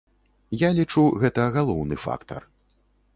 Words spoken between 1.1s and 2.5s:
гэта галоўны фактар.